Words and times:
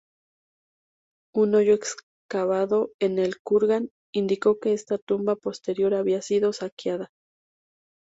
Un 1.35 1.53
hoyo 1.53 1.75
excavado 1.75 2.89
en 2.99 3.19
el 3.19 3.39
kurgan 3.41 3.91
indicó 4.15 4.59
que 4.59 4.73
esta 4.73 4.97
tumba 4.97 5.35
posterior 5.35 5.93
había 5.93 6.23
sido 6.23 6.53
saqueada. 6.53 7.11